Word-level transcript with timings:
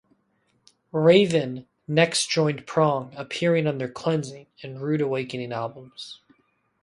Raven 0.93 1.67
next 1.87 2.27
joined 2.31 2.65
Prong, 2.65 3.13
appearing 3.15 3.67
on 3.67 3.77
their 3.77 3.87
"Cleansing" 3.87 4.47
and 4.63 4.81
"Rude 4.81 5.01
Awakening" 5.01 5.51
albums. 5.51 6.21